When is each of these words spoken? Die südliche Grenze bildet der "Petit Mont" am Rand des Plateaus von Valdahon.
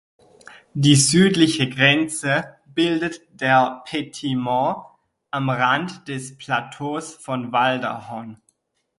Die 0.73 0.95
südliche 0.95 1.69
Grenze 1.69 2.55
bildet 2.65 3.39
der 3.39 3.83
"Petit 3.85 4.35
Mont" 4.35 4.77
am 5.29 5.47
Rand 5.47 6.07
des 6.07 6.39
Plateaus 6.39 7.13
von 7.13 7.51
Valdahon. 7.51 8.41